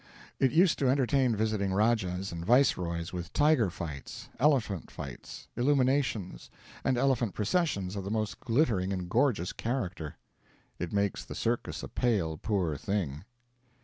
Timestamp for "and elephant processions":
6.83-7.95